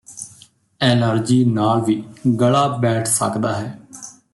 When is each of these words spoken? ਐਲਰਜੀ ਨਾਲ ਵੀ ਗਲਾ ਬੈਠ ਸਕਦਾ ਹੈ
ਐਲਰਜੀ 0.81 1.43
ਨਾਲ 1.45 1.81
ਵੀ 1.81 2.03
ਗਲਾ 2.39 2.67
ਬੈਠ 2.77 3.07
ਸਕਦਾ 3.07 3.53
ਹੈ 3.55 3.79